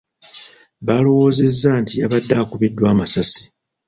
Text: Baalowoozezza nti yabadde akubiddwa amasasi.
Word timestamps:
Baalowoozezza 0.85 1.69
nti 1.81 1.93
yabadde 2.01 2.33
akubiddwa 2.41 2.85
amasasi. 2.93 3.41